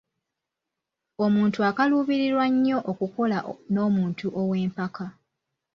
Omuntu 1.25 1.59
akaluubirirwa 1.69 2.45
nnyo 2.53 2.77
okukola 2.91 3.37
n’omuntu 3.73 4.25
ow’empaka. 4.41 5.05